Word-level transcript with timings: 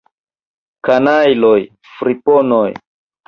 Kanajloj, 0.87 1.59
friponoj! 1.97 2.67